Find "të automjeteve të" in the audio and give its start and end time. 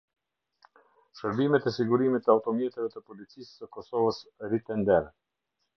2.27-3.07